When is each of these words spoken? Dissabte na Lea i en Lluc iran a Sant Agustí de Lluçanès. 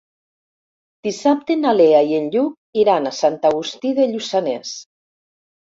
Dissabte 1.07 1.57
na 1.59 1.75
Lea 1.81 2.01
i 2.13 2.17
en 2.21 2.27
Lluc 2.37 2.83
iran 2.85 3.11
a 3.11 3.15
Sant 3.21 3.41
Agustí 3.53 3.97
de 4.03 4.13
Lluçanès. 4.15 4.77